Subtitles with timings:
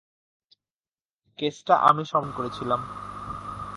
[1.39, 2.81] কেসটা আমি সমাধান করেছিলাম।